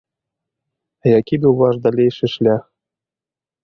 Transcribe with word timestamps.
А 1.03 1.13
які 1.19 1.35
быў 1.45 1.53
ваш 1.63 1.75
далейшы 1.87 2.25
шлях? 2.37 2.69